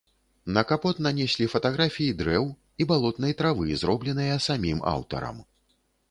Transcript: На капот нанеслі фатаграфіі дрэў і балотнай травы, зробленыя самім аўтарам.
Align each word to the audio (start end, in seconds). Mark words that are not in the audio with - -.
На 0.53 0.61
капот 0.69 0.99
нанеслі 1.07 1.45
фатаграфіі 1.53 2.15
дрэў 2.21 2.47
і 2.83 2.87
балотнай 2.91 3.35
травы, 3.41 3.67
зробленыя 3.81 4.39
самім 4.47 4.81
аўтарам. 4.93 5.37